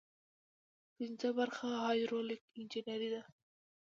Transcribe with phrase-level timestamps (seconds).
[0.97, 3.21] پنځمه برخه د هایدرولیک انجنیری ده.